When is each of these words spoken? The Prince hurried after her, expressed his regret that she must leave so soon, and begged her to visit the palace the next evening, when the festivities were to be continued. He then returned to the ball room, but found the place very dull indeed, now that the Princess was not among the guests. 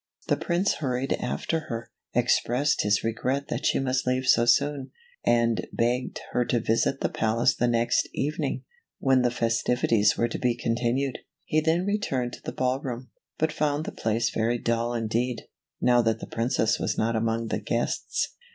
The 0.29 0.35
Prince 0.35 0.77
hurried 0.77 1.13
after 1.19 1.59
her, 1.69 1.91
expressed 2.15 2.81
his 2.81 3.03
regret 3.03 3.49
that 3.49 3.67
she 3.67 3.77
must 3.77 4.07
leave 4.07 4.25
so 4.25 4.45
soon, 4.45 4.89
and 5.23 5.67
begged 5.71 6.21
her 6.31 6.43
to 6.43 6.59
visit 6.59 7.01
the 7.01 7.07
palace 7.09 7.53
the 7.55 7.67
next 7.67 8.09
evening, 8.11 8.63
when 8.97 9.21
the 9.21 9.29
festivities 9.29 10.17
were 10.17 10.27
to 10.27 10.39
be 10.39 10.55
continued. 10.55 11.19
He 11.45 11.61
then 11.61 11.85
returned 11.85 12.33
to 12.33 12.41
the 12.41 12.51
ball 12.51 12.79
room, 12.79 13.11
but 13.37 13.51
found 13.53 13.85
the 13.85 13.91
place 13.91 14.31
very 14.31 14.57
dull 14.57 14.95
indeed, 14.95 15.43
now 15.79 16.01
that 16.01 16.19
the 16.19 16.25
Princess 16.25 16.79
was 16.79 16.97
not 16.97 17.15
among 17.15 17.49
the 17.49 17.59
guests. 17.59 18.29